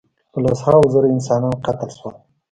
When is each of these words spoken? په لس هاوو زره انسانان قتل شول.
په 0.31 0.37
لس 0.43 0.59
هاوو 0.67 0.91
زره 0.93 1.07
انسانان 1.15 1.55
قتل 1.65 1.89
شول. 1.97 2.15